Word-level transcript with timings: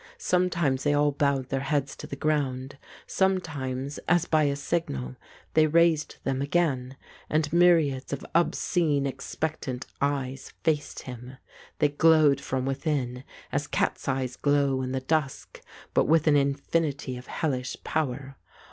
Some 0.17 0.49
times 0.49 0.83
they 0.83 0.95
all 0.95 1.11
bowed 1.11 1.49
their 1.49 1.59
heads 1.59 1.95
to 1.97 2.07
the 2.07 2.15
ground, 2.15 2.79
some 3.05 3.39
times, 3.39 3.99
as 4.07 4.25
by 4.25 4.45
a 4.45 4.55
signal, 4.55 5.15
they 5.53 5.67
raised 5.67 6.15
them 6.23 6.41
again, 6.41 6.97
and 7.29 7.53
myriads 7.53 8.11
of 8.11 8.25
obscene 8.33 9.05
expectant 9.05 9.85
eyes 10.01 10.53
faced 10.63 11.03
him. 11.03 11.37
They 11.77 11.89
glowed 11.89 12.41
from 12.41 12.65
within, 12.65 13.23
as 13.51 13.67
cats' 13.67 14.07
eyes 14.07 14.37
glow 14.37 14.81
in 14.81 14.91
the 14.91 15.01
dusk, 15.01 15.61
but 15.93 16.05
with 16.05 16.25
an 16.25 16.35
infinity 16.35 17.15
of 17.15 17.27
hellish 17.27 17.77
power. 17.83 18.37